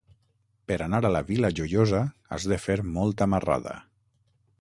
Per 0.69 0.77
anar 0.85 1.01
a 1.09 1.11
la 1.15 1.21
Vila 1.27 1.51
Joiosa 1.59 2.01
has 2.37 2.47
de 2.53 2.59
fer 2.65 2.79
molta 2.97 3.29
marrada. 3.35 3.75